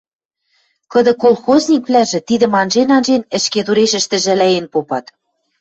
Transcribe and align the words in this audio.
Кыды 0.91 1.11
колхозниквлӓжӹ, 1.21 2.19
тидӹм 2.27 2.51
анжен-анжен, 2.61 3.21
ӹшкедурешӹштӹ 3.37 4.17
жӓлӓен 4.25 4.65
попат: 4.73 5.05